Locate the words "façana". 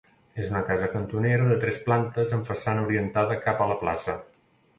2.53-2.87